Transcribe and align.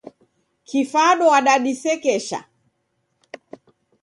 Kifado 0.67 1.23
wadadisekesha. 1.33 2.39